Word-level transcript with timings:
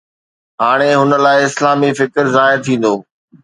هاڻي 0.61 0.89
هن 0.99 1.09
لاءِ 1.25 1.39
اسلامي 1.49 1.91
فڪر 1.99 2.25
ظاهر 2.35 2.57
ٿيندو 2.65 2.93